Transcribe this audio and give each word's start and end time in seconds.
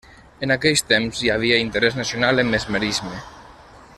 En 0.45 0.53
aquells 0.53 0.81
temps 0.91 1.19
hi 1.25 1.29
havia 1.33 1.59
interès 1.65 2.01
nacional 2.01 2.45
en 2.45 2.53
mesmerisme. 2.57 3.15